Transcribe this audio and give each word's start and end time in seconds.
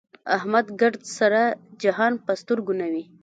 احمد 0.37 0.65
ګردسره 0.79 1.43
جهان 1.83 2.13
په 2.25 2.31
سترګو 2.41 2.73
نه 2.81 2.87
وي. 2.91 3.03